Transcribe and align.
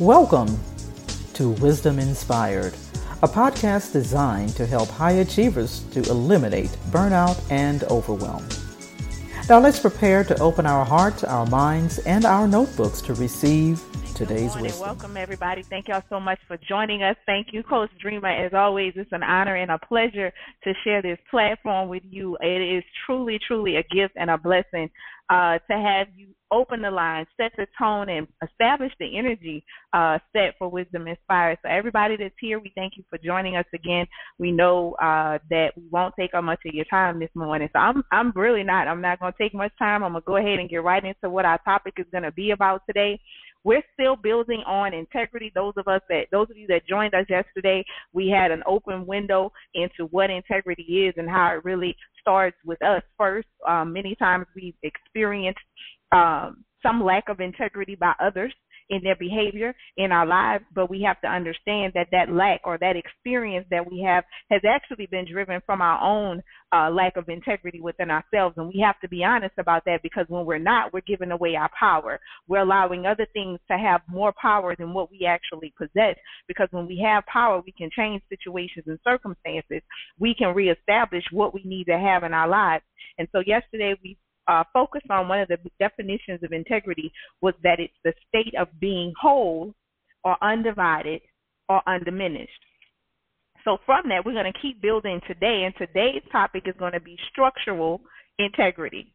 Welcome 0.00 0.58
to 1.34 1.50
Wisdom 1.50 1.98
Inspired, 1.98 2.72
a 3.22 3.28
podcast 3.28 3.92
designed 3.92 4.56
to 4.56 4.64
help 4.64 4.88
high 4.88 5.10
achievers 5.10 5.80
to 5.90 6.00
eliminate 6.08 6.70
burnout 6.88 7.38
and 7.50 7.84
overwhelm. 7.84 8.48
Now 9.50 9.60
let's 9.60 9.78
prepare 9.78 10.24
to 10.24 10.40
open 10.40 10.64
our 10.64 10.86
hearts, 10.86 11.22
our 11.22 11.44
minds, 11.44 11.98
and 11.98 12.24
our 12.24 12.48
notebooks 12.48 13.02
to 13.02 13.12
receive 13.12 13.84
today's 14.14 14.56
wisdom. 14.56 14.80
Welcome, 14.80 15.18
everybody. 15.18 15.62
Thank 15.62 15.88
y'all 15.88 16.02
so 16.08 16.18
much 16.18 16.38
for 16.48 16.56
joining 16.56 17.02
us. 17.02 17.16
Thank 17.26 17.48
you, 17.52 17.62
Coach 17.62 17.90
Dreamer. 18.00 18.28
As 18.28 18.54
always, 18.54 18.94
it's 18.96 19.12
an 19.12 19.22
honor 19.22 19.56
and 19.56 19.70
a 19.70 19.78
pleasure 19.78 20.32
to 20.64 20.72
share 20.82 21.02
this 21.02 21.18
platform 21.30 21.90
with 21.90 22.04
you. 22.08 22.38
It 22.40 22.78
is 22.78 22.84
truly, 23.04 23.38
truly 23.46 23.76
a 23.76 23.82
gift 23.82 24.14
and 24.16 24.30
a 24.30 24.38
blessing 24.38 24.88
uh, 25.28 25.58
to 25.58 25.76
have 25.76 26.08
you 26.16 26.28
open 26.52 26.82
the 26.82 26.90
line, 26.90 27.26
set 27.36 27.52
the 27.56 27.66
tone, 27.78 28.08
and 28.08 28.26
establish 28.42 28.92
the 28.98 29.18
energy 29.18 29.64
uh, 29.92 30.18
set 30.32 30.54
for 30.58 30.68
Wisdom 30.68 31.06
Inspired. 31.08 31.58
So, 31.62 31.68
everybody 31.68 32.16
that's 32.16 32.34
here, 32.40 32.58
we 32.58 32.72
thank 32.74 32.96
you 32.96 33.04
for 33.08 33.18
joining 33.18 33.56
us 33.56 33.66
again. 33.74 34.06
We 34.38 34.52
know 34.52 34.94
uh, 35.02 35.38
that 35.50 35.72
we 35.76 35.84
won't 35.90 36.14
take 36.18 36.34
up 36.34 36.44
much 36.44 36.60
of 36.66 36.74
your 36.74 36.86
time 36.86 37.18
this 37.20 37.30
morning, 37.34 37.68
so 37.72 37.78
I'm 37.78 38.02
I'm 38.12 38.32
really 38.34 38.62
not. 38.62 38.88
I'm 38.88 39.00
not 39.00 39.20
going 39.20 39.32
to 39.32 39.38
take 39.38 39.54
much 39.54 39.72
time. 39.78 40.02
I'm 40.02 40.12
going 40.12 40.22
to 40.22 40.26
go 40.26 40.36
ahead 40.36 40.58
and 40.58 40.68
get 40.68 40.82
right 40.82 41.04
into 41.04 41.30
what 41.30 41.44
our 41.44 41.58
topic 41.64 41.94
is 41.98 42.06
going 42.12 42.24
to 42.24 42.32
be 42.32 42.50
about 42.50 42.82
today. 42.86 43.20
We're 43.62 43.82
still 43.92 44.16
building 44.16 44.62
on 44.66 44.94
integrity. 44.94 45.52
Those 45.54 45.74
of 45.76 45.86
us 45.86 46.00
that, 46.08 46.26
those 46.32 46.48
of 46.50 46.56
you 46.56 46.66
that 46.68 46.86
joined 46.88 47.14
us 47.14 47.26
yesterday, 47.28 47.84
we 48.12 48.28
had 48.28 48.50
an 48.50 48.62
open 48.66 49.06
window 49.06 49.52
into 49.74 50.06
what 50.10 50.30
integrity 50.30 50.82
is 50.82 51.14
and 51.18 51.28
how 51.28 51.54
it 51.54 51.64
really 51.64 51.94
starts 52.20 52.56
with 52.64 52.82
us 52.82 53.02
first. 53.18 53.48
Um, 53.68 53.92
many 53.92 54.14
times 54.14 54.46
we've 54.54 54.74
experienced 54.82 55.60
um, 56.12 56.64
some 56.82 57.04
lack 57.04 57.28
of 57.28 57.40
integrity 57.40 57.94
by 57.94 58.12
others 58.20 58.54
in 58.90 59.00
their 59.02 59.16
behavior 59.16 59.74
in 59.96 60.12
our 60.12 60.26
lives, 60.26 60.64
but 60.74 60.90
we 60.90 61.00
have 61.02 61.20
to 61.20 61.28
understand 61.28 61.92
that 61.94 62.08
that 62.10 62.30
lack 62.30 62.60
or 62.64 62.76
that 62.78 62.96
experience 62.96 63.64
that 63.70 63.88
we 63.88 64.00
have 64.00 64.24
has 64.50 64.60
actually 64.68 65.06
been 65.06 65.24
driven 65.30 65.60
from 65.64 65.80
our 65.80 66.02
own 66.02 66.42
uh, 66.74 66.90
lack 66.90 67.16
of 67.16 67.28
integrity 67.28 67.80
within 67.80 68.10
ourselves. 68.10 68.54
And 68.58 68.68
we 68.68 68.82
have 68.84 69.00
to 69.00 69.08
be 69.08 69.24
honest 69.24 69.54
about 69.58 69.84
that 69.86 70.02
because 70.02 70.26
when 70.28 70.44
we're 70.44 70.58
not, 70.58 70.92
we're 70.92 71.00
giving 71.02 71.30
away 71.30 71.54
our 71.54 71.70
power. 71.78 72.18
We're 72.48 72.62
allowing 72.62 73.06
other 73.06 73.26
things 73.32 73.60
to 73.70 73.78
have 73.78 74.00
more 74.08 74.32
power 74.40 74.74
than 74.76 74.92
what 74.92 75.10
we 75.10 75.24
actually 75.24 75.72
possess. 75.78 76.16
Because 76.48 76.68
when 76.72 76.86
we 76.86 77.00
have 77.04 77.24
power, 77.26 77.62
we 77.64 77.72
can 77.72 77.90
change 77.96 78.22
situations 78.28 78.84
and 78.88 78.98
circumstances. 79.04 79.82
We 80.18 80.34
can 80.34 80.54
reestablish 80.54 81.24
what 81.30 81.54
we 81.54 81.62
need 81.64 81.84
to 81.84 81.98
have 81.98 82.24
in 82.24 82.34
our 82.34 82.48
lives. 82.48 82.84
And 83.18 83.28
so 83.32 83.42
yesterday 83.46 83.94
we 84.02 84.16
uh, 84.50 84.64
focused 84.72 85.10
on 85.10 85.28
one 85.28 85.40
of 85.40 85.48
the 85.48 85.58
definitions 85.78 86.40
of 86.42 86.52
integrity 86.52 87.12
was 87.40 87.54
that 87.62 87.78
it's 87.78 87.94
the 88.04 88.12
state 88.28 88.54
of 88.58 88.68
being 88.80 89.12
whole 89.20 89.72
or 90.24 90.36
undivided 90.42 91.20
or 91.68 91.80
undiminished. 91.86 92.50
So 93.64 93.78
from 93.86 94.08
that, 94.08 94.24
we're 94.24 94.32
going 94.32 94.52
to 94.52 94.58
keep 94.60 94.82
building 94.82 95.20
today, 95.28 95.62
and 95.64 95.74
today's 95.78 96.22
topic 96.32 96.64
is 96.66 96.74
going 96.78 96.94
to 96.94 97.00
be 97.00 97.16
structural 97.30 98.00
integrity. 98.38 99.12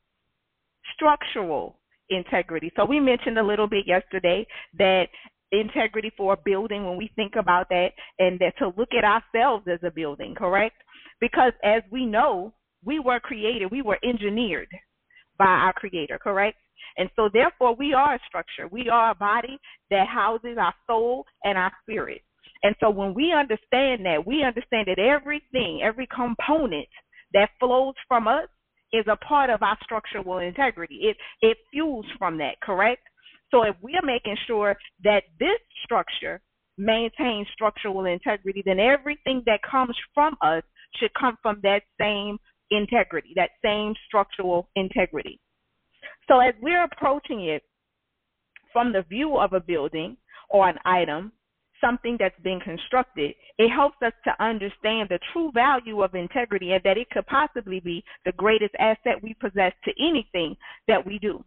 Structural 0.96 1.80
integrity. 2.10 2.72
So 2.78 2.86
we 2.86 3.00
mentioned 3.00 3.38
a 3.38 3.44
little 3.44 3.68
bit 3.68 3.86
yesterday 3.88 4.48
that 4.78 5.08
integrity 5.52 6.12
for 6.16 6.34
a 6.34 6.38
building, 6.38 6.86
when 6.86 6.98
we 6.98 7.12
think 7.16 7.34
about 7.38 7.68
that, 7.70 7.90
and 8.20 8.40
that 8.40 8.58
to 8.60 8.72
look 8.78 8.90
at 8.98 9.04
ourselves 9.04 9.66
as 9.68 9.80
a 9.84 9.92
building, 9.92 10.34
correct? 10.36 10.76
Because 11.20 11.54
as 11.64 11.82
we 11.92 12.06
know, 12.06 12.54
we 12.86 13.00
were 13.00 13.20
created, 13.20 13.72
we 13.72 13.82
were 13.82 14.00
engineered 14.04 14.70
by 15.38 15.46
our 15.46 15.74
Creator, 15.74 16.20
correct? 16.22 16.58
And 16.98 17.10
so, 17.16 17.30
therefore, 17.32 17.76
we 17.76 17.94
are 17.94 18.16
a 18.16 18.20
structure. 18.28 18.68
We 18.72 18.90
are 18.90 19.12
a 19.12 19.16
body 19.16 19.60
that 19.90 20.08
houses 20.08 20.58
our 20.60 20.74
soul 20.88 21.26
and 21.44 21.58
our 21.58 21.72
spirit. 21.84 22.22
And 22.64 22.76
so, 22.80 22.90
when 22.90 23.14
we 23.14 23.34
understand 23.34 24.06
that, 24.06 24.26
we 24.26 24.44
understand 24.44 24.88
that 24.88 25.00
everything, 25.00 25.82
every 25.84 26.08
component 26.08 26.88
that 27.34 27.50
flows 27.60 27.96
from 28.08 28.28
us 28.28 28.48
is 28.94 29.06
a 29.12 29.18
part 29.18 29.50
of 29.50 29.62
our 29.62 29.78
structural 29.84 30.40
integrity. 30.40 31.00
It 31.04 31.18
it 31.42 31.58
fuels 31.72 32.06
from 32.18 32.38
that, 32.38 32.62
correct? 32.64 33.02
So, 33.52 33.64
if 33.64 33.76
we 33.82 33.96
are 33.96 34.06
making 34.06 34.38
sure 34.48 34.76
that 35.04 35.24
this 35.40 35.60
structure 35.84 36.42
maintains 36.78 37.48
structural 37.54 38.06
integrity, 38.06 38.64
then 38.66 38.80
everything 38.80 39.44
that 39.46 39.62
comes 39.70 39.96
from 40.14 40.36
us 40.42 40.64
should 41.00 41.14
come 41.14 41.38
from 41.42 41.60
that 41.64 41.84
same 42.00 42.38
integrity, 42.72 43.34
that 43.36 43.52
same 43.64 43.94
structural 44.08 44.70
integrity. 44.76 45.40
So 46.28 46.40
as 46.40 46.54
we're 46.62 46.84
approaching 46.84 47.46
it 47.46 47.64
from 48.74 48.92
the 48.92 49.04
view 49.04 49.38
of 49.38 49.54
a 49.54 49.60
building 49.60 50.18
or 50.50 50.68
an 50.68 50.78
item, 50.86 51.32
something 51.82 52.18
that's 52.20 52.40
being 52.44 52.60
constructed, 52.64 53.34
it 53.58 53.70
helps 53.70 53.98
us 54.04 54.14
to 54.24 54.44
understand 54.44 55.10
the 55.10 55.20
true 55.32 55.52
value 55.54 56.02
of 56.02 56.16
integrity 56.16 56.72
and 56.72 56.82
that 56.84 56.98
it 56.98 57.10
could 57.10 57.26
possibly 57.28 57.80
be 57.80 58.04
the 58.26 58.32
greatest 58.34 58.74
asset 58.80 59.22
we 59.22 59.36
possess 59.36 59.74
to 59.84 59.92
anything 60.00 60.56
that 60.88 61.06
we 61.06 61.20
do. 61.20 61.44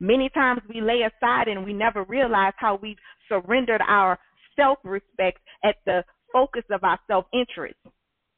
Many 0.00 0.28
times 0.30 0.62
we 0.68 0.80
lay 0.80 1.02
aside 1.02 1.46
and 1.48 1.64
we 1.64 1.72
never 1.72 2.02
realize 2.04 2.54
how 2.56 2.78
we've 2.82 2.96
surrendered 3.28 3.82
our 3.86 4.18
self 4.56 4.78
respect 4.82 5.38
at 5.64 5.76
the 5.86 6.04
focus 6.32 6.64
of 6.70 6.82
our 6.82 6.98
self 7.06 7.26
interest 7.32 7.76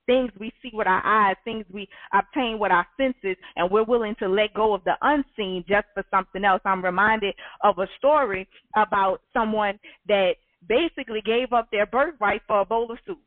things 0.06 0.30
we 0.38 0.52
see 0.62 0.70
with 0.72 0.86
our 0.86 1.04
eyes, 1.04 1.36
things 1.44 1.64
we 1.72 1.88
obtain 2.12 2.58
with 2.58 2.72
our 2.72 2.86
senses, 2.96 3.36
and 3.56 3.70
we're 3.70 3.84
willing 3.84 4.14
to 4.18 4.28
let 4.28 4.54
go 4.54 4.74
of 4.74 4.84
the 4.84 4.94
unseen 5.02 5.64
just 5.68 5.86
for 5.94 6.04
something 6.10 6.44
else. 6.44 6.60
I'm 6.64 6.84
reminded 6.84 7.34
of 7.62 7.78
a 7.78 7.86
story 7.98 8.48
about 8.76 9.20
someone 9.32 9.78
that 10.08 10.34
basically 10.68 11.20
gave 11.24 11.52
up 11.52 11.68
their 11.70 11.86
birthright 11.86 12.42
for 12.46 12.60
a 12.60 12.64
bowl 12.64 12.90
of 12.90 12.98
soup. 13.06 13.18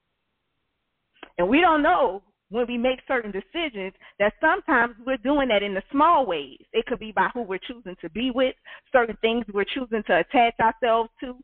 And 1.38 1.48
we 1.48 1.62
don't 1.62 1.84
know 1.84 2.24
when 2.50 2.66
we 2.68 2.78
make 2.78 3.00
certain 3.08 3.32
decisions 3.32 3.94
that 4.20 4.34
sometimes 4.40 4.96
we're 5.06 5.18
doing 5.18 5.50
that 5.50 5.64
in 5.64 5.74
the 5.74 5.84
small 5.92 6.26
ways. 6.26 6.60
It 6.72 6.86
could 6.86 7.00
be 7.00 7.12
by 7.12 7.30
who 7.34 7.42
we're 7.42 7.60
choosing 7.60 7.96
to 8.02 8.10
be 8.10 8.32
with, 8.32 8.56
certain 8.92 9.18
things 9.22 9.46
we're 9.54 9.66
choosing 9.66 10.04
to 10.08 10.20
attach 10.20 10.56
ourselves 10.60 11.10
to, 11.22 11.36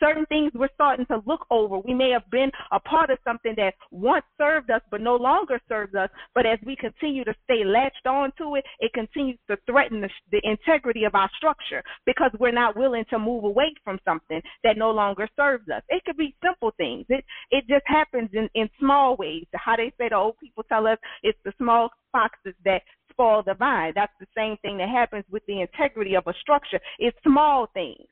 certain 0.00 0.26
things 0.26 0.52
we're 0.54 0.68
starting 0.74 1.06
to 1.06 1.22
look 1.26 1.46
over. 1.50 1.78
We 1.78 1.94
may 1.94 2.10
have 2.10 2.28
been 2.30 2.50
a 2.72 2.80
part 2.80 3.10
of 3.10 3.18
something 3.24 3.54
that 3.56 3.74
once 3.90 4.24
served 4.38 4.70
us 4.70 4.80
but 4.90 5.00
no 5.00 5.16
longer 5.16 5.60
serves 5.68 5.94
us. 5.94 6.10
But 6.34 6.46
as 6.46 6.58
we 6.64 6.76
continue 6.76 7.24
to 7.24 7.34
stay 7.44 7.64
latched 7.64 8.06
on 8.06 8.32
to 8.38 8.56
it, 8.56 8.64
it 8.80 8.92
continues 8.92 9.38
to 9.48 9.56
threaten 9.66 10.00
the, 10.00 10.10
the 10.32 10.40
integrity 10.44 11.04
of 11.04 11.14
our 11.14 11.30
structure 11.36 11.82
because 12.06 12.30
we're 12.38 12.52
not 12.52 12.76
willing 12.76 13.04
to 13.10 13.18
move 13.18 13.44
away 13.44 13.74
from 13.84 13.98
something 14.04 14.40
that 14.64 14.76
no 14.76 14.90
longer 14.90 15.28
serves 15.36 15.68
us. 15.68 15.82
It 15.88 16.04
could 16.04 16.16
be 16.16 16.34
simple 16.42 16.72
things. 16.76 17.06
It 17.08 17.24
it 17.50 17.64
just 17.68 17.84
happens 17.86 18.30
in, 18.32 18.48
in 18.54 18.68
small 18.78 19.16
ways. 19.16 19.46
How 19.54 19.76
they 19.76 19.92
say 19.98 20.08
the 20.08 20.16
old 20.16 20.38
people 20.38 20.64
tell 20.64 20.86
us 20.86 20.98
it's 21.22 21.38
the 21.44 21.52
small 21.58 21.90
foxes 22.12 22.54
that 22.64 22.82
spoil 23.10 23.42
the 23.44 23.54
vine. 23.54 23.92
That's 23.94 24.12
the 24.20 24.26
same 24.36 24.56
thing 24.62 24.78
that 24.78 24.88
happens 24.88 25.24
with 25.30 25.42
the 25.46 25.60
integrity 25.60 26.14
of 26.14 26.26
a 26.26 26.34
structure. 26.40 26.80
It's 26.98 27.16
small 27.22 27.68
things 27.74 28.06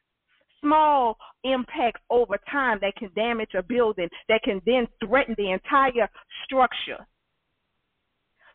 small 0.60 1.16
impacts 1.44 2.00
over 2.10 2.38
time 2.50 2.78
that 2.80 2.96
can 2.96 3.10
damage 3.14 3.50
a 3.56 3.62
building, 3.62 4.08
that 4.28 4.42
can 4.42 4.60
then 4.66 4.86
threaten 5.04 5.34
the 5.38 5.52
entire 5.52 6.08
structure. 6.44 7.06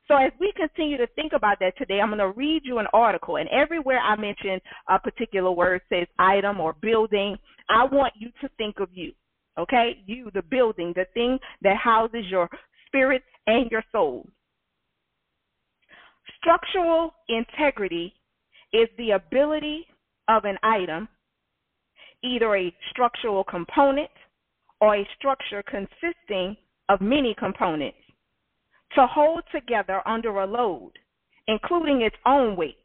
So 0.07 0.17
as 0.17 0.31
we 0.39 0.51
continue 0.55 0.97
to 0.97 1.07
think 1.15 1.31
about 1.33 1.59
that 1.61 1.77
today, 1.77 2.01
I'm 2.01 2.09
going 2.09 2.19
to 2.19 2.37
read 2.37 2.63
you 2.65 2.79
an 2.79 2.87
article, 2.93 3.37
and 3.37 3.47
everywhere 3.49 3.99
I 3.99 4.15
mention 4.17 4.59
a 4.89 4.99
particular 4.99 5.51
word 5.51 5.81
says 5.89 6.07
item 6.19 6.59
or 6.59 6.75
building, 6.81 7.37
I 7.69 7.85
want 7.85 8.13
you 8.17 8.29
to 8.41 8.49
think 8.57 8.79
of 8.79 8.89
you. 8.91 9.13
Okay? 9.57 9.97
You, 10.05 10.29
the 10.33 10.41
building, 10.41 10.93
the 10.95 11.05
thing 11.13 11.39
that 11.61 11.77
houses 11.77 12.25
your 12.29 12.49
spirit 12.87 13.23
and 13.47 13.71
your 13.71 13.83
soul. 13.91 14.27
Structural 16.39 17.13
integrity 17.29 18.13
is 18.73 18.89
the 18.97 19.11
ability 19.11 19.85
of 20.27 20.43
an 20.43 20.57
item 20.63 21.07
either 22.23 22.55
a 22.55 22.73
structural 22.89 23.43
component 23.43 24.09
or 24.81 24.95
a 24.95 25.07
structure 25.17 25.63
consisting 25.63 26.57
of 26.89 27.01
many 27.01 27.35
components 27.37 27.97
to 28.95 29.07
hold 29.07 29.43
together 29.53 30.01
under 30.07 30.29
a 30.41 30.47
load, 30.47 30.91
including 31.47 32.01
its 32.01 32.15
own 32.25 32.55
weight, 32.55 32.77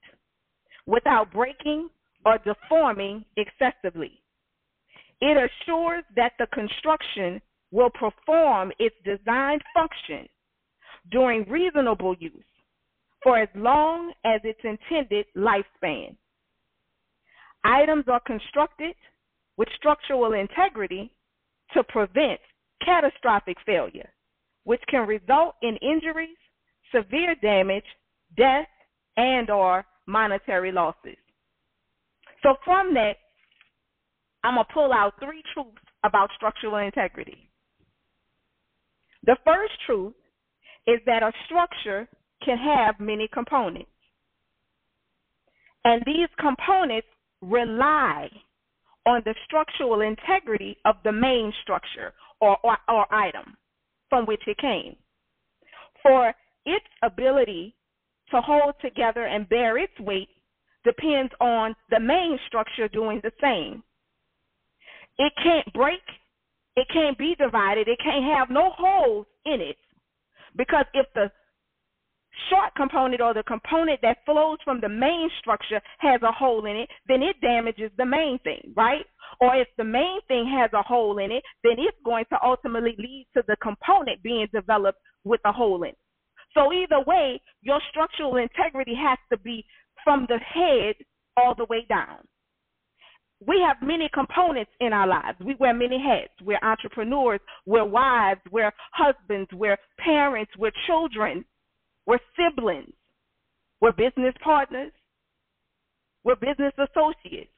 without 0.87 1.33
breaking 1.33 1.89
or 2.25 2.39
deforming 2.39 3.25
excessively. 3.37 4.23
It 5.21 5.37
assures 5.37 6.05
that 6.17 6.33
the 6.39 6.47
construction 6.47 7.41
will 7.71 7.91
perform 7.91 8.73
its 8.79 8.95
designed 9.05 9.63
function 9.75 10.29
during 11.11 11.49
reasonable 11.49 12.15
use 12.19 12.45
for 13.23 13.39
as 13.39 13.49
long 13.55 14.13
as 14.25 14.41
its 14.45 14.61
intended 14.63 15.27
lifespan. 15.37 16.17
Items 17.65 18.05
are 18.09 18.21
constructed 18.21 18.95
with 19.59 19.69
structural 19.77 20.33
integrity 20.33 21.11
to 21.75 21.83
prevent 21.85 22.41
catastrophic 22.83 23.59
failure, 23.67 24.09
which 24.65 24.81
can 24.89 25.07
result 25.07 25.57
in 25.61 25.77
injuries, 25.83 26.37
severe 26.95 27.35
damage, 27.43 27.85
death, 28.37 28.69
and 29.17 29.51
or 29.51 29.85
monetary 30.07 30.73
losses. 30.73 31.19
So 32.43 32.55
from 32.65 32.95
that, 32.95 33.17
I'm 34.45 34.55
going 34.55 34.67
to 34.67 34.73
pull 34.73 34.93
out 34.93 35.15
three 35.19 35.43
truths 35.53 35.77
about 36.05 36.31
structural 36.37 36.77
integrity. 36.77 37.51
The 39.25 39.37
first 39.45 39.73
truth 39.85 40.15
is 40.87 41.01
that 41.07 41.25
a 41.25 41.33
structure 41.47 42.09
can 42.45 42.57
have 42.57 43.01
many 43.01 43.29
components. 43.33 43.91
And 45.85 46.03
these 46.07 46.29
components 46.39 47.09
rely 47.43 48.31
on 49.09 49.23
the 49.25 49.35
structural 49.47 50.03
integrity 50.03 50.77
of 50.85 50.97
the 51.03 51.13
main 51.13 51.51
structure 51.63 52.13
or, 52.43 52.59
or, 52.63 52.77
or 52.89 53.13
item 53.13 53.57
from 54.11 54.27
which 54.27 54.43
it 54.47 54.59
came. 54.59 54.95
For 56.03 56.35
its 56.67 56.85
ability 57.03 57.75
to 58.31 58.43
hold 58.43 58.75
together 58.83 59.25
and 59.25 59.49
bear 59.49 59.79
its 59.79 59.99
weight 59.99 60.29
depends 60.85 61.33
on 61.41 61.75
the 61.89 61.99
main 61.99 62.39
structure 62.47 62.87
doing 62.89 63.21
the 63.23 63.33
same. 63.41 63.83
It 65.17 65.33
can't 65.43 65.73
break, 65.73 66.03
it 66.77 66.87
can't 66.93 67.17
be 67.17 67.35
divided, 67.39 67.89
it 67.89 67.99
can't 68.05 68.37
have 68.37 68.51
no 68.51 68.73
holes 68.77 69.27
in 69.47 69.63
it. 69.63 69.77
Because 70.55 70.85
if 70.93 71.07
the 71.15 71.31
short 72.51 72.75
component 72.77 73.21
or 73.21 73.35
the 73.35 73.43
component 73.43 74.01
that 74.03 74.19
flows 74.25 74.59
from 74.65 74.81
the 74.81 74.89
main 74.89 75.29
structure 75.41 75.81
has 75.99 76.21
a 76.23 76.33
hole 76.33 76.67
in 76.67 76.77
it, 76.77 76.89
then 77.07 77.23
it 77.23 77.41
damages 77.41 77.91
the 77.99 78.07
main 78.07 78.39
thing, 78.41 78.73
right? 78.77 79.05
Or 79.41 79.57
if 79.57 79.69
the 79.77 79.85
main 79.85 80.21
thing 80.29 80.47
has 80.59 80.71
a 80.73 80.83
hole 80.83 81.19
in 81.19 81.31
it, 81.31 81.43
then 81.63 81.75
it's 81.79 81.97
going 82.05 82.25
to 82.31 82.39
ultimately 82.43 82.95
lead 82.99 83.27
to 83.35 83.43
the 83.47 83.57
component 83.63 84.23
being 84.23 84.47
developed 84.53 84.99
with 85.25 85.41
a 85.45 85.53
hole 85.53 85.83
in 85.83 85.91
it. 85.91 85.99
So 86.55 86.73
either 86.73 87.01
way, 87.07 87.41
your 87.63 87.81
structural 87.91 88.37
integrity 88.37 88.95
has 88.95 89.19
to 89.31 89.39
be 89.39 89.65
from 90.03 90.27
the 90.29 90.39
head 90.39 90.97
all 91.37 91.55
the 91.55 91.67
way 91.67 91.85
down. 91.89 92.19
We 93.47 93.63
have 93.67 93.77
many 93.87 94.11
components 94.13 94.73
in 94.81 94.93
our 94.93 95.07
lives. 95.07 95.39
We 95.45 95.55
wear 95.61 95.73
many 95.73 96.03
hats. 96.03 96.33
We're 96.43 96.59
entrepreneurs, 96.63 97.41
we're 97.67 97.85
wives, 97.85 98.41
we're 98.51 98.73
husbands, 98.93 99.49
we're 99.53 99.79
parents, 99.99 100.51
we're 100.59 100.73
children, 100.89 101.45
we're 102.09 102.19
siblings, 102.37 102.95
we're 103.83 103.93
business 103.93 104.35
partners, 104.43 104.93
we're 106.25 106.37
business 106.37 106.73
associates, 106.79 107.53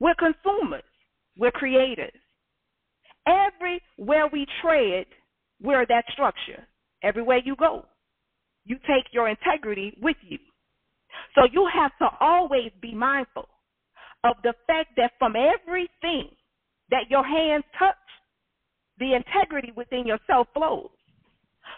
we're 0.00 0.16
consumers, 0.16 0.82
we're 1.38 1.52
creators. 1.52 2.10
Everywhere 3.24 4.26
we 4.32 4.46
tread, 4.60 5.06
we're 5.62 5.86
that 5.86 6.04
structure. 6.12 6.66
Everywhere 7.04 7.38
you 7.44 7.54
go, 7.54 7.84
you 8.64 8.78
take 8.78 9.04
your 9.12 9.28
integrity 9.28 9.96
with 10.02 10.16
you. 10.22 10.38
So 11.36 11.46
you 11.52 11.68
have 11.72 11.92
to 12.00 12.08
always 12.20 12.72
be 12.82 12.94
mindful 12.94 13.48
of 14.24 14.34
the 14.42 14.54
fact 14.66 14.90
that 14.96 15.12
from 15.20 15.34
everything 15.36 16.30
that 16.90 17.04
your 17.08 17.24
hands 17.24 17.64
touch, 17.78 17.94
the 18.98 19.14
integrity 19.14 19.72
within 19.76 20.04
yourself 20.04 20.48
flows. 20.52 20.90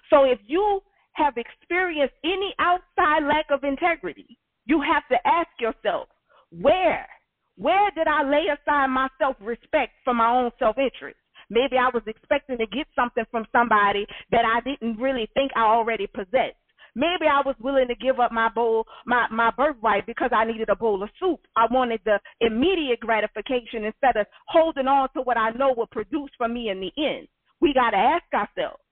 So 0.09 0.25
if 0.25 0.39
you 0.47 0.81
have 1.19 1.35
experienced 1.37 2.15
any 2.25 2.55
outside 2.59 3.27
lack 3.27 3.47
of 3.51 3.65
integrity, 3.65 4.39
you 4.67 4.81
have 4.83 5.03
to 5.11 5.19
ask 5.27 5.49
yourself, 5.61 6.09
where? 6.51 7.07
Where 7.57 7.91
did 7.97 8.07
I 8.07 8.23
lay 8.23 8.47
aside 8.47 8.89
my 8.89 9.09
self 9.19 9.37
respect 9.41 9.93
for 10.05 10.15
my 10.15 10.31
own 10.31 10.51
self 10.59 10.77
interest? 10.79 11.19
Maybe 11.51 11.77
I 11.77 11.91
was 11.93 12.03
expecting 12.07 12.59
to 12.59 12.67
get 12.67 12.87
something 12.95 13.25
from 13.31 13.47
somebody 13.53 14.07
that 14.31 14.45
I 14.45 14.61
didn't 14.61 14.99
really 14.99 15.29
think 15.35 15.51
I 15.57 15.63
already 15.63 16.07
possessed. 16.07 16.57
Maybe 16.95 17.27
I 17.31 17.43
was 17.45 17.55
willing 17.61 17.89
to 17.89 17.95
give 17.95 18.21
up 18.21 18.33
my 18.33 18.49
bowl, 18.49 18.85
my, 19.07 19.27
my 19.31 19.51
birthright 19.57 20.07
because 20.07 20.31
I 20.33 20.45
needed 20.45 20.69
a 20.69 20.77
bowl 20.77 21.03
of 21.03 21.11
soup. 21.21 21.41
I 21.57 21.67
wanted 21.71 22.01
the 22.05 22.19
immediate 22.41 23.01
gratification 23.01 23.85
instead 23.85 24.17
of 24.17 24.27
holding 24.49 24.89
on 24.89 25.09
to 25.15 25.23
what 25.23 25.37
I 25.37 25.51
know 25.51 25.75
will 25.77 25.87
produce 25.87 26.31
for 26.37 26.49
me 26.49 26.71
in 26.71 26.81
the 26.81 26.93
end. 26.99 27.29
We 27.61 27.73
got 27.75 27.91
to 27.91 27.97
ask 27.97 28.25
ourselves. 28.35 28.83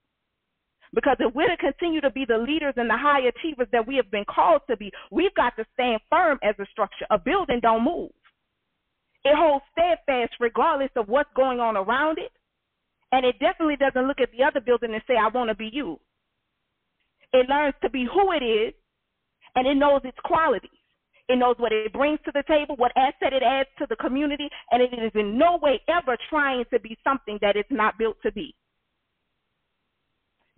Because 0.96 1.18
if 1.20 1.34
we're 1.34 1.46
to 1.46 1.58
continue 1.58 2.00
to 2.00 2.10
be 2.10 2.24
the 2.24 2.38
leaders 2.38 2.72
and 2.78 2.88
the 2.88 2.96
high 2.96 3.20
achievers 3.28 3.68
that 3.70 3.86
we 3.86 3.96
have 3.96 4.10
been 4.10 4.24
called 4.24 4.62
to 4.70 4.78
be, 4.78 4.90
we've 5.12 5.34
got 5.34 5.54
to 5.56 5.66
stand 5.74 6.00
firm 6.08 6.38
as 6.42 6.54
a 6.58 6.64
structure. 6.72 7.04
A 7.10 7.18
building 7.18 7.60
don't 7.60 7.84
move. 7.84 8.10
It 9.22 9.36
holds 9.36 9.64
steadfast 9.72 10.32
regardless 10.40 10.90
of 10.96 11.08
what's 11.08 11.28
going 11.36 11.60
on 11.60 11.76
around 11.76 12.18
it. 12.18 12.32
And 13.12 13.26
it 13.26 13.38
definitely 13.38 13.76
doesn't 13.76 14.08
look 14.08 14.20
at 14.20 14.30
the 14.32 14.42
other 14.42 14.60
building 14.60 14.94
and 14.94 15.02
say, 15.06 15.14
I 15.20 15.28
want 15.28 15.50
to 15.50 15.54
be 15.54 15.68
you. 15.70 16.00
It 17.34 17.46
learns 17.46 17.74
to 17.82 17.90
be 17.90 18.06
who 18.10 18.32
it 18.32 18.42
is, 18.42 18.72
and 19.54 19.66
it 19.66 19.74
knows 19.74 20.00
its 20.04 20.18
qualities. 20.24 20.70
It 21.28 21.36
knows 21.36 21.56
what 21.58 21.72
it 21.72 21.92
brings 21.92 22.20
to 22.24 22.32
the 22.32 22.44
table, 22.48 22.76
what 22.76 22.92
asset 22.96 23.34
it 23.34 23.42
adds 23.42 23.68
to 23.78 23.86
the 23.88 23.96
community, 23.96 24.48
and 24.70 24.80
it 24.80 24.94
is 24.94 25.12
in 25.14 25.36
no 25.36 25.58
way 25.60 25.82
ever 25.88 26.16
trying 26.30 26.64
to 26.72 26.80
be 26.80 26.96
something 27.04 27.38
that 27.42 27.56
it's 27.56 27.70
not 27.70 27.98
built 27.98 28.16
to 28.22 28.32
be. 28.32 28.54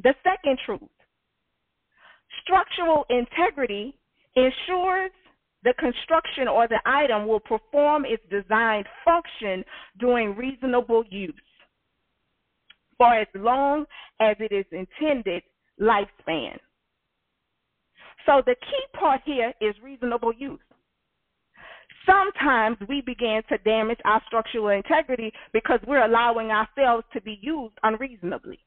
The 0.03 0.15
second 0.23 0.59
truth 0.65 0.89
structural 2.43 3.05
integrity 3.11 3.95
ensures 4.37 5.11
the 5.65 5.75
construction 5.79 6.47
or 6.47 6.69
the 6.69 6.81
item 6.87 7.27
will 7.27 7.41
perform 7.41 8.05
its 8.05 8.23
designed 8.31 8.87
function 9.05 9.65
during 9.99 10.37
reasonable 10.37 11.05
use 11.11 11.35
for 12.97 13.15
as 13.15 13.27
long 13.35 13.85
as 14.21 14.37
it 14.41 14.53
is 14.53 14.67
intended 14.73 15.43
lifespan. 15.81 16.59
So 18.27 18.43
the 18.45 18.55
key 18.55 18.99
part 18.99 19.21
here 19.25 19.53
is 19.61 19.75
reasonable 19.83 20.33
use. 20.33 20.61
Sometimes 22.07 22.77
we 22.89 23.03
begin 23.03 23.43
to 23.49 23.59
damage 23.59 23.99
our 24.05 24.23
structural 24.27 24.69
integrity 24.69 25.33
because 25.53 25.81
we're 25.87 26.05
allowing 26.05 26.51
ourselves 26.51 27.05
to 27.13 27.21
be 27.21 27.39
used 27.43 27.75
unreasonably. 27.83 28.59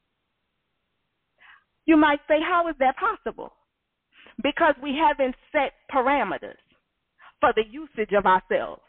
You 1.86 1.96
might 1.96 2.20
say, 2.28 2.38
how 2.40 2.68
is 2.68 2.76
that 2.78 2.96
possible? 2.96 3.52
Because 4.42 4.74
we 4.82 4.96
haven't 4.96 5.34
set 5.50 5.72
parameters 5.92 6.56
for 7.40 7.52
the 7.54 7.64
usage 7.70 8.12
of 8.16 8.26
ourselves. 8.26 8.82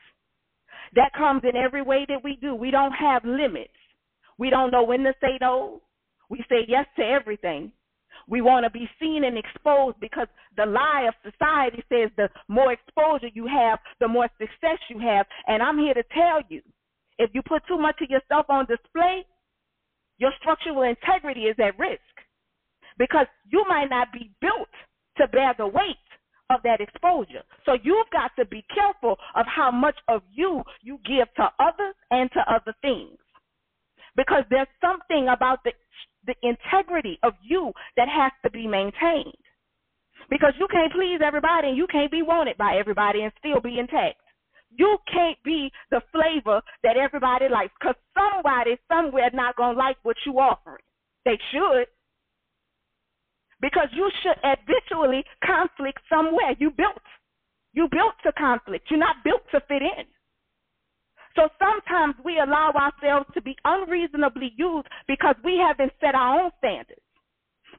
That 0.96 1.14
comes 1.18 1.42
in 1.44 1.56
every 1.56 1.82
way 1.82 2.06
that 2.08 2.24
we 2.24 2.38
do. 2.42 2.54
We 2.56 2.72
don't 2.72 2.92
have 2.94 3.26
limits. 3.26 3.74
We 4.38 4.50
don't 4.50 4.72
know 4.72 4.84
when 4.84 5.04
to 5.04 5.14
say 5.22 5.38
no. 5.42 5.82
We 6.30 6.44
say 6.50 6.66
yes 6.68 6.86
to 6.98 7.04
everything. 7.04 7.72
We 8.28 8.42
want 8.42 8.64
to 8.66 8.70
be 8.70 8.90
seen 9.00 9.24
and 9.24 9.38
exposed 9.38 10.00
because 10.00 10.28
the 10.56 10.66
lie 10.66 11.08
of 11.08 11.32
society 11.32 11.84
says 11.90 12.10
the 12.16 12.30
more 12.48 12.72
exposure 12.72 13.30
you 13.34 13.48
have, 13.48 13.80
the 14.00 14.08
more 14.08 14.30
success 14.40 14.80
you 14.90 15.00
have. 15.00 15.26
And 15.48 15.62
I'm 15.62 15.78
here 15.78 15.94
to 15.94 16.04
tell 16.14 16.42
you 16.48 16.62
if 17.18 17.32
you 17.34 17.42
put 17.42 17.64
too 17.68 17.78
much 17.78 18.00
of 18.02 18.10
yourself 18.10 18.46
on 18.50 18.66
display, 18.66 19.26
your 20.18 20.32
structural 20.40 20.84
integrity 20.84 21.42
is 21.42 21.56
at 21.60 21.78
risk 21.78 22.02
because 22.98 23.28
you 23.46 23.64
might 23.68 23.90
not 23.90 24.12
be 24.12 24.32
built 24.42 24.70
to 25.18 25.28
bear 25.28 25.54
the 25.58 25.68
weight 25.68 25.98
of 26.50 26.62
that 26.64 26.82
exposure. 26.82 27.44
So 27.66 27.74
you've 27.84 28.10
got 28.12 28.32
to 28.38 28.46
be 28.46 28.66
careful 28.74 29.18
of 29.36 29.46
how 29.48 29.72
much 29.72 29.96
of 30.08 30.22
you 30.32 30.64
you 30.82 31.00
give 31.06 31.28
to 31.36 31.50
others 31.60 31.96
and 32.12 32.30
to 32.34 32.42
other 32.52 32.74
things. 32.82 33.18
Because 34.16 34.44
there's 34.50 34.68
something 34.82 35.28
about 35.30 35.64
the 35.64 35.72
the 36.26 36.36
integrity 36.42 37.20
of 37.24 37.34
you 37.44 37.72
that 37.98 38.08
has 38.08 38.32
to 38.44 38.50
be 38.50 38.68
maintained. 38.68 39.36
Because 40.30 40.54
you 40.60 40.68
can't 40.72 40.92
please 40.94 41.20
everybody 41.26 41.68
and 41.70 41.78
you 41.78 41.88
can't 41.88 42.12
be 42.12 42.22
wanted 42.22 42.58
by 42.58 42.78
everybody 42.80 43.22
and 43.24 43.32
still 43.40 43.60
be 43.60 43.78
intact. 43.80 44.22
You 44.72 44.98
can't 45.12 45.38
be 45.44 45.72
the 45.92 46.02
flavor 46.12 46.62
that 46.84 46.98
everybody 46.98 47.50
likes 47.50 47.74
because 47.80 47.96
somebody 48.16 48.78
somewhere 48.90 49.30
not 49.34 49.56
going 49.56 49.76
to 49.76 49.80
like 49.80 49.98
what 50.04 50.18
you 50.26 50.40
offering. 50.40 50.84
They 51.26 51.38
should. 51.52 51.88
Because 53.64 53.88
you 53.96 54.12
should 54.22 54.36
eventually 54.44 55.24
conflict 55.40 56.00
somewhere. 56.12 56.52
You 56.60 56.70
built. 56.76 57.00
You 57.72 57.88
built 57.90 58.14
to 58.28 58.34
conflict. 58.34 58.92
You're 58.92 59.00
not 59.00 59.24
built 59.24 59.42
to 59.52 59.62
fit 59.62 59.82
in. 59.82 60.04
So 61.38 61.48
sometimes 61.58 62.16
we 62.26 62.40
allow 62.40 62.74
ourselves 62.76 63.26
to 63.34 63.42
be 63.42 63.56
unreasonably 63.64 64.52
used 64.58 64.88
because 65.08 65.36
we 65.46 65.58
haven't 65.58 65.94
set 66.02 66.14
our 66.14 66.44
own 66.44 66.52
standards. 66.60 67.00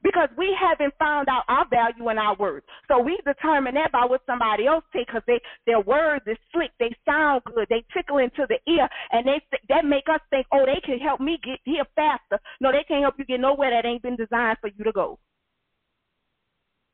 Because 0.02 0.28
we 0.36 0.56
haven't 0.58 0.94
found 0.98 1.28
out 1.28 1.44
our 1.48 1.66
value 1.68 2.08
in 2.10 2.18
our 2.18 2.34
words. 2.36 2.66
So 2.88 2.98
we 2.98 3.18
determine 3.24 3.74
that 3.74 3.92
by 3.92 4.04
what 4.06 4.22
somebody 4.26 4.66
else 4.66 4.84
take 4.92 5.06
because 5.06 5.22
they, 5.26 5.40
their 5.66 5.80
words 5.80 6.24
is 6.26 6.36
slick, 6.52 6.72
they 6.80 6.96
sound 7.06 7.42
good, 7.44 7.66
they 7.70 7.84
tickle 7.94 8.18
into 8.18 8.46
the 8.48 8.58
ear, 8.70 8.88
and 9.12 9.26
they 9.26 9.40
that 9.68 9.84
make 9.84 10.04
us 10.12 10.20
think, 10.30 10.46
oh, 10.52 10.66
they 10.66 10.80
can 10.84 10.98
help 10.98 11.20
me 11.20 11.38
get 11.44 11.60
here 11.64 11.84
faster. 11.94 12.40
No, 12.60 12.72
they 12.72 12.84
can't 12.88 13.02
help 13.02 13.14
you 13.18 13.24
get 13.24 13.40
nowhere 13.40 13.70
that 13.70 13.88
ain't 13.88 14.02
been 14.02 14.16
designed 14.16 14.58
for 14.60 14.70
you 14.76 14.84
to 14.84 14.92
go. 14.92 15.18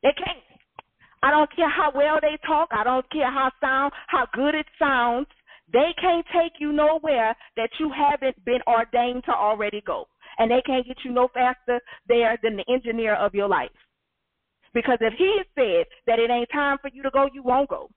They 0.03 0.13
can't. 0.17 0.39
I 1.23 1.31
don't 1.31 1.55
care 1.55 1.69
how 1.69 1.93
well 1.95 2.19
they 2.21 2.39
talk. 2.47 2.69
I 2.73 2.85
don't 2.85 3.09
care 3.11 3.31
how 3.31 3.51
sound, 3.61 3.93
how 4.09 4.27
good 4.33 4.55
it 4.55 4.67
sounds. 4.79 5.27
They 5.73 5.95
can't 6.01 6.27
take 6.33 6.53
you 6.59 6.73
nowhere 6.73 7.37
that 7.57 7.71
you 7.79 7.91
haven't 7.95 8.43
been 8.45 8.61
ordained 8.67 9.25
to 9.25 9.33
already 9.33 9.83
go. 9.87 10.09
And 10.39 10.51
they 10.51 10.63
can't 10.65 10.87
get 10.87 10.97
you 11.05 11.13
no 11.13 11.29
faster 11.35 11.81
there 12.09 12.39
than 12.43 12.57
the 12.57 12.65
engineer 12.73 13.15
of 13.15 13.35
your 13.35 13.49
life. 13.49 13.71
Because 14.73 14.99
if 15.01 15.13
he 15.19 15.43
said 15.55 15.87
that 16.07 16.19
it 16.19 16.31
ain't 16.31 16.49
time 16.53 16.79
for 16.81 16.89
you 16.93 17.03
to 17.03 17.11
go, 17.11 17.29
you 17.33 17.43
won't 17.43 17.69
go. 17.69 17.91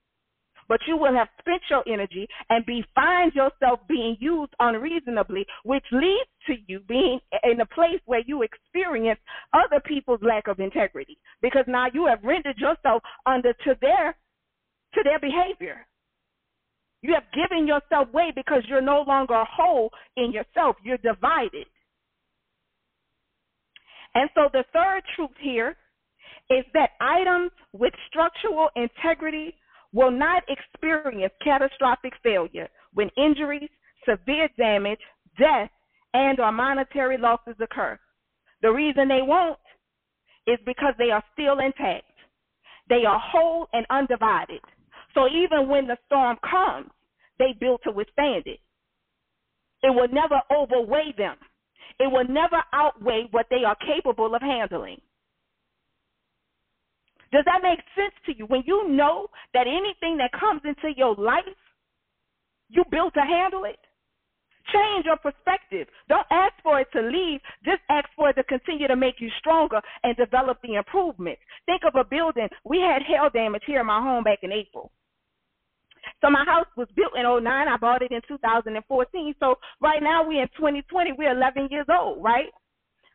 But 0.68 0.80
you 0.86 0.96
will 0.96 1.14
have 1.14 1.28
spent 1.38 1.62
your 1.70 1.82
energy 1.86 2.26
and 2.50 2.64
be 2.66 2.84
find 2.94 3.32
yourself 3.34 3.80
being 3.88 4.16
used 4.20 4.52
unreasonably, 4.60 5.46
which 5.64 5.84
leads 5.92 6.30
to 6.46 6.54
you 6.66 6.80
being 6.80 7.20
in 7.42 7.60
a 7.60 7.66
place 7.66 8.00
where 8.06 8.22
you 8.26 8.42
experience 8.42 9.20
other 9.52 9.80
people's 9.84 10.20
lack 10.22 10.48
of 10.48 10.60
integrity 10.60 11.18
because 11.42 11.64
now 11.66 11.86
you 11.92 12.06
have 12.06 12.22
rendered 12.22 12.58
yourself 12.58 13.02
under 13.26 13.52
to 13.52 13.74
their 13.80 14.16
to 14.94 15.02
their 15.02 15.18
behavior. 15.18 15.86
You 17.02 17.14
have 17.14 17.24
given 17.34 17.66
yourself 17.66 18.12
way 18.14 18.32
because 18.34 18.62
you're 18.68 18.80
no 18.80 19.04
longer 19.06 19.44
whole 19.44 19.90
in 20.16 20.32
yourself. 20.32 20.76
You're 20.82 20.96
divided. 20.98 21.66
And 24.14 24.30
so 24.34 24.48
the 24.52 24.64
third 24.72 25.02
truth 25.14 25.36
here 25.40 25.76
is 26.50 26.64
that 26.72 26.90
items 27.00 27.50
with 27.72 27.92
structural 28.08 28.68
integrity 28.76 29.54
will 29.94 30.10
not 30.10 30.42
experience 30.48 31.32
catastrophic 31.42 32.12
failure 32.22 32.68
when 32.92 33.08
injuries, 33.16 33.70
severe 34.06 34.48
damage, 34.58 34.98
death, 35.38 35.70
and 36.12 36.38
or 36.40 36.52
monetary 36.52 37.16
losses 37.16 37.54
occur. 37.60 37.98
The 38.60 38.70
reason 38.70 39.08
they 39.08 39.22
won't 39.22 39.58
is 40.46 40.58
because 40.66 40.94
they 40.98 41.10
are 41.10 41.22
still 41.32 41.60
intact. 41.60 42.04
They 42.88 43.04
are 43.06 43.20
whole 43.20 43.68
and 43.72 43.86
undivided. 43.88 44.60
So 45.14 45.28
even 45.28 45.68
when 45.68 45.86
the 45.86 45.96
storm 46.06 46.36
comes, 46.48 46.90
they 47.38 47.54
built 47.58 47.80
to 47.84 47.92
withstand 47.92 48.42
it. 48.46 48.60
It 49.82 49.94
will 49.94 50.08
never 50.08 50.40
overweigh 50.50 51.14
them. 51.16 51.36
It 52.00 52.10
will 52.10 52.26
never 52.28 52.62
outweigh 52.72 53.28
what 53.30 53.46
they 53.50 53.64
are 53.64 53.76
capable 53.86 54.34
of 54.34 54.42
handling. 54.42 55.00
Does 57.34 57.44
that 57.46 57.66
make 57.66 57.80
sense 57.98 58.14
to 58.26 58.32
you? 58.38 58.46
When 58.46 58.62
you 58.64 58.88
know 58.88 59.26
that 59.54 59.66
anything 59.66 60.18
that 60.18 60.30
comes 60.38 60.62
into 60.64 60.94
your 60.96 61.16
life, 61.16 61.58
you 62.68 62.84
built 62.92 63.14
to 63.14 63.22
handle 63.22 63.64
it? 63.64 63.78
Change 64.72 65.04
your 65.04 65.16
perspective. 65.16 65.88
Don't 66.08 66.26
ask 66.30 66.54
for 66.62 66.78
it 66.78 66.86
to 66.92 67.02
leave. 67.02 67.40
Just 67.64 67.82
ask 67.90 68.06
for 68.14 68.30
it 68.30 68.34
to 68.34 68.44
continue 68.44 68.86
to 68.86 68.94
make 68.94 69.16
you 69.18 69.28
stronger 69.40 69.80
and 70.04 70.16
develop 70.16 70.58
the 70.62 70.76
improvement. 70.76 71.36
Think 71.66 71.82
of 71.84 71.96
a 71.96 72.04
building. 72.04 72.48
We 72.64 72.78
had 72.78 73.02
hail 73.02 73.28
damage 73.34 73.64
here 73.66 73.80
in 73.80 73.86
my 73.86 74.00
home 74.00 74.22
back 74.22 74.38
in 74.42 74.52
April. 74.52 74.92
So 76.20 76.30
my 76.30 76.44
house 76.44 76.68
was 76.76 76.88
built 76.94 77.16
in 77.16 77.24
09. 77.24 77.44
I 77.46 77.76
bought 77.78 78.02
it 78.02 78.12
in 78.12 78.20
2014. 78.28 79.34
So 79.40 79.56
right 79.80 80.02
now 80.02 80.22
we're 80.24 80.42
in 80.42 80.48
2020. 80.56 81.12
We're 81.18 81.36
11 81.36 81.68
years 81.70 81.86
old, 81.90 82.22
right? 82.22 82.52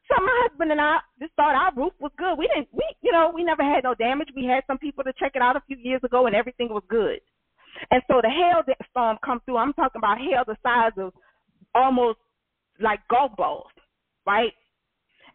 So 0.10 0.16
my 0.24 0.48
husband 0.48 0.72
and 0.72 0.82
I 0.82 0.98
just 1.20 1.34
thought 1.36 1.56
our 1.56 1.72
roof 1.76 1.94
was 2.00 2.12
good. 2.18 2.38
We 2.38 2.48
didn't, 2.48 2.70
we, 2.72 2.84
you 3.02 3.12
know, 3.12 3.32
we 3.34 3.44
never 3.44 3.64
had 3.64 3.84
no 3.84 3.94
damage. 3.94 4.30
We 4.36 4.46
had 4.46 4.64
some 4.66 4.80
people 4.80 5.04
to 5.04 5.14
check 5.20 5.34
it 5.36 5.42
out 5.42 5.56
a 5.56 5.62
few 5.68 5.78
years 5.78 6.02
ago, 6.04 6.26
and 6.26 6.36
everything 6.36 6.70
was 6.70 6.84
good. 6.90 7.20
And 7.92 8.02
so 8.08 8.20
the 8.22 8.30
hail 8.30 8.64
storm 8.90 9.18
come 9.24 9.40
through. 9.46 9.58
I'm 9.58 9.74
talking 9.74 10.00
about 10.00 10.18
hail 10.18 10.44
the 10.46 10.58
size 10.64 10.94
of 10.98 11.14
almost 11.76 12.18
like 12.82 13.00
golf 13.10 13.36
balls, 13.38 13.72
right? 14.26 14.52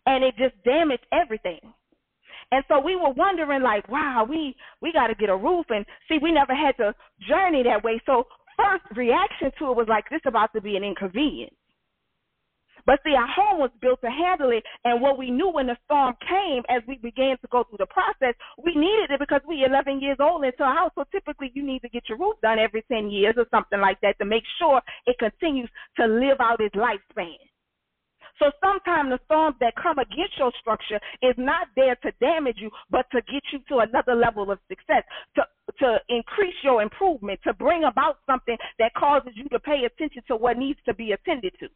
And 0.06 0.24
it 0.24 0.34
just 0.36 0.54
damaged 0.64 1.06
everything. 1.12 1.60
And 2.50 2.64
so 2.68 2.80
we 2.80 2.96
were 2.96 3.12
wondering, 3.12 3.62
like, 3.62 3.88
wow, 3.88 4.26
we 4.28 4.54
we 4.82 4.92
got 4.92 5.06
to 5.06 5.14
get 5.14 5.30
a 5.30 5.36
roof, 5.36 5.66
and 5.70 5.86
see, 6.08 6.18
we 6.20 6.32
never 6.32 6.54
had 6.54 6.76
to 6.78 6.94
journey 7.28 7.62
that 7.62 7.84
way. 7.84 8.00
So 8.06 8.26
first 8.56 8.84
reaction 8.96 9.50
to 9.58 9.70
it 9.70 9.76
was 9.76 9.86
like, 9.88 10.04
this 10.10 10.20
about 10.26 10.52
to 10.54 10.60
be 10.60 10.76
an 10.76 10.84
inconvenience. 10.84 11.54
But 12.86 13.00
see, 13.04 13.14
our 13.14 13.26
home 13.26 13.58
was 13.58 13.70
built 13.80 14.00
to 14.02 14.10
handle 14.10 14.50
it. 14.50 14.62
And 14.84 15.00
what 15.00 15.18
we 15.18 15.30
knew 15.30 15.50
when 15.50 15.66
the 15.66 15.76
storm 15.84 16.14
came, 16.20 16.62
as 16.68 16.82
we 16.86 16.96
began 16.96 17.36
to 17.40 17.48
go 17.50 17.64
through 17.64 17.78
the 17.78 17.86
process, 17.86 18.34
we 18.62 18.74
needed 18.74 19.10
it 19.10 19.20
because 19.20 19.40
we 19.48 19.64
11 19.64 20.00
years 20.00 20.18
old 20.20 20.44
into 20.44 20.62
a 20.64 20.74
house. 20.74 20.92
So 20.94 21.04
typically, 21.10 21.50
you 21.54 21.64
need 21.64 21.80
to 21.82 21.88
get 21.88 22.08
your 22.08 22.18
roof 22.18 22.36
done 22.42 22.58
every 22.58 22.84
10 22.90 23.10
years 23.10 23.34
or 23.36 23.46
something 23.50 23.80
like 23.80 24.00
that 24.02 24.18
to 24.18 24.24
make 24.24 24.44
sure 24.58 24.80
it 25.06 25.16
continues 25.18 25.70
to 25.96 26.06
live 26.06 26.40
out 26.40 26.60
its 26.60 26.74
lifespan. 26.74 27.36
So 28.38 28.50
sometimes 28.62 29.10
the 29.10 29.20
storms 29.26 29.56
that 29.60 29.74
come 29.80 29.98
against 29.98 30.36
your 30.38 30.52
structure 30.60 30.98
is 31.22 31.34
not 31.38 31.68
there 31.76 31.96
to 32.02 32.10
damage 32.20 32.56
you, 32.58 32.70
but 32.90 33.06
to 33.12 33.22
get 33.22 33.42
you 33.52 33.60
to 33.68 33.78
another 33.78 34.14
level 34.14 34.50
of 34.50 34.58
success, 34.68 35.04
to 35.36 35.42
to 35.78 35.98
increase 36.08 36.54
your 36.62 36.82
improvement, 36.82 37.40
to 37.42 37.54
bring 37.54 37.84
about 37.84 38.18
something 38.26 38.56
that 38.78 38.92
causes 38.94 39.32
you 39.34 39.48
to 39.48 39.58
pay 39.58 39.84
attention 39.86 40.22
to 40.28 40.36
what 40.36 40.58
needs 40.58 40.78
to 40.84 40.94
be 40.94 41.12
attended 41.12 41.54
to. 41.58 41.68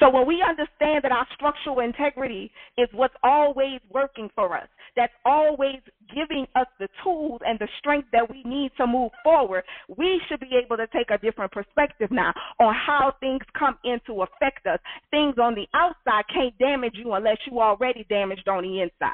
So 0.00 0.10
when 0.10 0.26
we 0.26 0.42
understand 0.42 1.04
that 1.04 1.12
our 1.12 1.26
structural 1.34 1.80
integrity 1.80 2.50
is 2.76 2.88
what's 2.92 3.14
always 3.22 3.80
working 3.90 4.28
for 4.34 4.56
us, 4.56 4.68
that's 4.96 5.12
always 5.24 5.80
giving 6.14 6.46
us 6.56 6.66
the 6.78 6.88
tools 7.02 7.40
and 7.46 7.58
the 7.58 7.68
strength 7.78 8.08
that 8.12 8.28
we 8.28 8.42
need 8.44 8.72
to 8.76 8.86
move 8.86 9.10
forward, 9.22 9.64
we 9.96 10.20
should 10.28 10.40
be 10.40 10.60
able 10.62 10.76
to 10.76 10.86
take 10.88 11.10
a 11.10 11.18
different 11.18 11.52
perspective 11.52 12.10
now 12.10 12.32
on 12.60 12.74
how 12.74 13.14
things 13.20 13.42
come 13.58 13.76
in 13.84 14.00
to 14.06 14.22
affect 14.22 14.66
us. 14.66 14.78
Things 15.10 15.36
on 15.40 15.54
the 15.54 15.66
outside 15.74 16.24
can't 16.32 16.56
damage 16.58 16.94
you 16.94 17.12
unless 17.14 17.38
you 17.50 17.60
already 17.60 18.04
damaged 18.08 18.48
on 18.48 18.62
the 18.62 18.80
inside. 18.80 19.12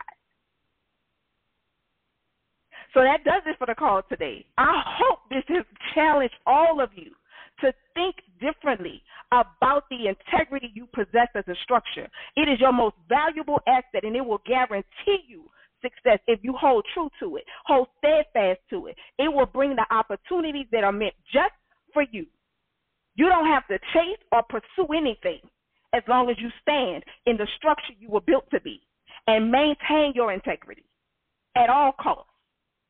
So 2.95 3.01
that 3.01 3.23
does 3.25 3.43
it 3.47 3.57
for 3.59 3.67
the 3.67 3.75
call 3.75 4.03
today. 4.09 4.45
I 4.59 4.83
hope 4.85 5.21
this 5.31 5.45
has 5.49 5.65
challenged 5.95 6.35
all 6.47 6.83
of 6.83 6.91
you 6.95 7.13
to 7.61 7.73
think 7.95 8.17
differently 8.41 9.03
about 9.33 9.85
the 9.91 10.09
integrity 10.09 10.71
you 10.75 10.87
possess 10.93 11.29
as 11.35 11.45
a 11.49 11.55
structure. 11.63 12.09
It 12.37 12.49
is 12.49 12.61
your 12.61 12.73
most 12.73 12.97
valuable 13.09 13.61
asset, 13.67 14.05
and 14.05 14.17
it 14.17 14.25
will 14.25 14.43
guarantee 14.47 15.25
you 15.29 15.45
success 15.83 16.19
if 16.27 16.41
you 16.43 16.55
hold 16.59 16.85
true 16.95 17.09
to 17.21 17.37
it, 17.37 17.45
hold 17.67 17.89
steadfast 17.99 18.61
to 18.71 18.87
it. 18.87 18.97
It 19.19 19.33
will 19.33 19.47
bring 19.47 19.77
the 19.77 19.87
opportunities 19.95 20.67
that 20.73 20.85
are 20.85 20.93
meant 20.93 21.15
just 21.33 21.55
for 21.93 22.05
you. 22.11 22.27
You 23.15 23.29
don't 23.29 23.47
have 23.47 23.67
to 23.69 23.79
chase 23.93 24.21
or 24.33 24.43
pursue 24.43 24.93
anything 24.97 25.41
as 25.95 26.03
long 26.09 26.31
as 26.31 26.37
you 26.39 26.49
stand 26.63 27.05
in 27.27 27.37
the 27.37 27.47
structure 27.57 27.93
you 27.99 28.09
were 28.09 28.21
built 28.21 28.45
to 28.53 28.61
be 28.61 28.81
and 29.27 29.51
maintain 29.51 30.13
your 30.15 30.33
integrity 30.33 30.85
at 31.57 31.69
all 31.69 31.93
costs. 32.01 32.31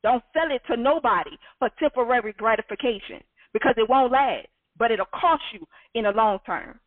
Don't 0.02 0.22
sell 0.32 0.54
it 0.54 0.62
to 0.70 0.80
nobody 0.80 1.30
for 1.58 1.70
temporary 1.78 2.32
gratification 2.32 3.22
because 3.52 3.74
it 3.76 3.88
won't 3.88 4.12
last 4.12 4.46
but 4.80 4.90
it'll 4.90 5.06
cost 5.14 5.42
you 5.52 5.64
in 5.94 6.04
the 6.04 6.10
long 6.10 6.40
term. 6.44 6.80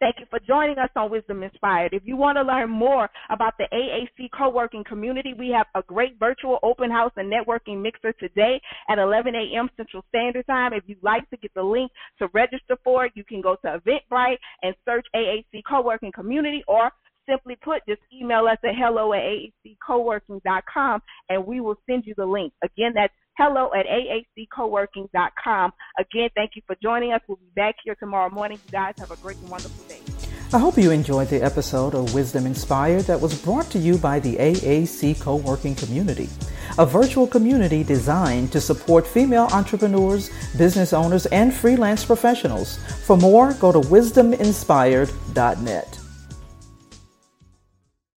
Thank 0.00 0.16
you 0.18 0.24
for 0.30 0.38
joining 0.48 0.78
us 0.78 0.88
on 0.96 1.10
Wisdom 1.10 1.42
Inspired. 1.42 1.92
If 1.92 2.04
you 2.06 2.16
want 2.16 2.36
to 2.38 2.42
learn 2.42 2.70
more 2.70 3.10
about 3.28 3.52
the 3.58 3.66
AAC 3.70 4.30
co-working 4.36 4.82
community, 4.88 5.34
we 5.38 5.50
have 5.50 5.66
a 5.74 5.82
great 5.86 6.18
virtual 6.18 6.58
open 6.62 6.90
house 6.90 7.12
and 7.16 7.30
networking 7.30 7.82
mixer 7.82 8.14
today 8.14 8.62
at 8.88 8.98
11 8.98 9.34
a.m. 9.34 9.68
Central 9.76 10.02
Standard 10.08 10.46
Time. 10.46 10.72
If 10.72 10.84
you'd 10.86 11.02
like 11.02 11.28
to 11.28 11.36
get 11.36 11.52
the 11.54 11.62
link 11.62 11.92
to 12.18 12.28
register 12.32 12.78
for 12.82 13.04
it, 13.04 13.12
you 13.14 13.24
can 13.24 13.42
go 13.42 13.56
to 13.56 13.78
Eventbrite 13.78 14.38
and 14.62 14.74
search 14.86 15.04
AAC 15.14 15.60
co-working 15.68 16.12
community 16.12 16.64
or 16.66 16.90
simply 17.28 17.58
put, 17.62 17.82
just 17.86 18.00
email 18.10 18.46
us 18.46 18.58
at 18.64 18.74
hello 18.74 19.12
at 19.12 19.20
aaccoworking.com 19.20 21.02
and 21.28 21.46
we 21.46 21.60
will 21.60 21.76
send 21.88 22.04
you 22.06 22.14
the 22.16 22.24
link. 22.24 22.54
Again, 22.62 22.92
that's 22.94 23.12
hello 23.40 23.70
at 23.74 23.86
aaccoworking.com. 23.86 25.72
Again, 25.98 26.28
thank 26.34 26.56
you 26.56 26.62
for 26.66 26.76
joining 26.82 27.12
us. 27.12 27.22
We'll 27.26 27.38
be 27.38 27.46
back 27.56 27.76
here 27.82 27.94
tomorrow 27.94 28.28
morning. 28.28 28.58
You 28.66 28.72
guys 28.72 28.96
have 28.98 29.10
a 29.10 29.16
great 29.16 29.38
and 29.38 29.48
wonderful 29.48 29.82
day. 29.88 30.00
I 30.52 30.58
hope 30.58 30.76
you 30.76 30.90
enjoyed 30.90 31.28
the 31.28 31.42
episode 31.42 31.94
of 31.94 32.12
Wisdom 32.12 32.44
Inspired 32.44 33.04
that 33.04 33.20
was 33.20 33.40
brought 33.40 33.70
to 33.70 33.78
you 33.78 33.96
by 33.96 34.18
the 34.18 34.36
AAC 34.36 35.18
Co-working 35.20 35.76
Community, 35.76 36.28
a 36.76 36.84
virtual 36.84 37.26
community 37.26 37.82
designed 37.84 38.52
to 38.52 38.60
support 38.60 39.06
female 39.06 39.48
entrepreneurs, 39.52 40.28
business 40.58 40.92
owners, 40.92 41.24
and 41.26 41.54
freelance 41.54 42.04
professionals. 42.04 42.78
For 43.06 43.16
more, 43.16 43.54
go 43.54 43.72
to 43.72 43.78
wisdominspired.net. 43.78 45.99